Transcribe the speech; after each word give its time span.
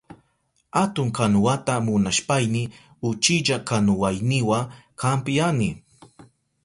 Atun 0.83 1.07
kanuwata 1.17 1.73
munashpayni 1.85 2.63
uchilla 3.09 3.57
kanuwayniwa 3.67 4.59
kampyani. 5.01 5.69